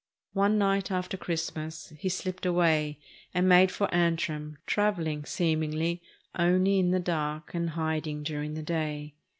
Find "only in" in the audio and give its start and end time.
6.33-6.89